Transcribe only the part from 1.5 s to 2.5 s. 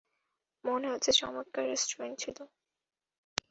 Restaurant ছিল।